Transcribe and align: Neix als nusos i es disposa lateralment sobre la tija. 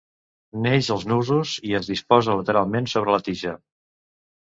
Neix 0.63 0.89
als 0.95 1.05
nusos 1.11 1.53
i 1.73 1.75
es 1.81 1.91
disposa 1.91 2.41
lateralment 2.43 2.93
sobre 2.97 3.19
la 3.19 3.25
tija. 3.31 3.59